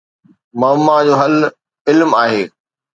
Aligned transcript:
معما 0.59 0.97
جو 1.05 1.13
حل 1.21 1.37
علم 1.89 2.09
آهي 2.23 2.43